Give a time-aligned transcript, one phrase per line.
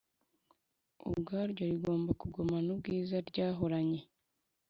[1.09, 4.01] ubwaryo rigomba kugumana ubwiza ryahoranye